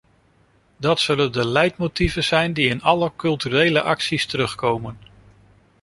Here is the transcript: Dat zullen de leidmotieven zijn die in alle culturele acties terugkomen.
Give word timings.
Dat 0.77 0.99
zullen 0.99 1.31
de 1.31 1.47
leidmotieven 1.47 2.23
zijn 2.23 2.53
die 2.53 2.69
in 2.69 2.81
alle 2.81 3.11
culturele 3.15 3.81
acties 3.81 4.25
terugkomen. 4.25 4.97